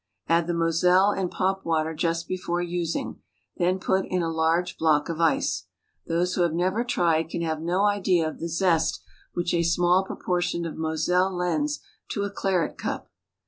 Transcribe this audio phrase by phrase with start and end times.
[0.27, 3.21] Add the moselle and popwater just before using;
[3.57, 5.67] then put in a large block of ice.
[6.07, 9.03] Those who have never tried can have no idea of the zest
[9.35, 13.11] which a small proportion of moselle lends to a claret cup.